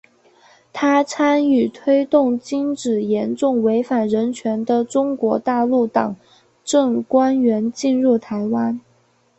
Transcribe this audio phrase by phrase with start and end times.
[0.73, 6.15] 她参与推动禁止严重违反人权的中国大陆党
[6.63, 8.81] 政官员进入台湾。